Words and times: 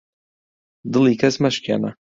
دڵی 0.91 1.15
کەس 1.21 1.35
مەشکێنە 1.43 1.91